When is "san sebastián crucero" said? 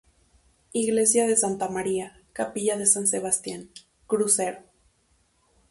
2.87-4.63